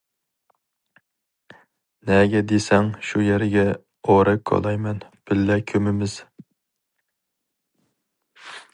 [2.11, 6.19] نەگە دېسەڭ شۇ يەرگە ئورەك كولايمەن، بىللە كۆمىمىز.